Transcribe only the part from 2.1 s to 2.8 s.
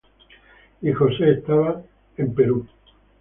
en Egipto.